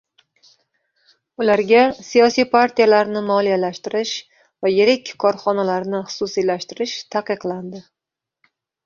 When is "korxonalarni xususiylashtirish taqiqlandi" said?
5.25-7.83